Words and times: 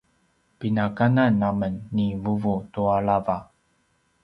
pinakanan 0.59 1.33
amen 1.49 1.73
ni 1.95 2.07
vuvu 2.23 2.53
tua 2.73 2.95
lava 3.07 3.37